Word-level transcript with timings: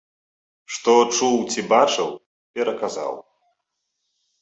Што 0.77 0.93
чуў 1.17 1.37
ці 1.55 1.65
бачыў, 1.75 2.09
пераказаў. 2.59 3.13